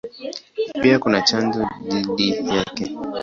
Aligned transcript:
Pia 0.81 0.99
kuna 0.99 1.21
chanjo 1.21 1.67
dhidi 1.87 2.29
yake. 2.55 2.97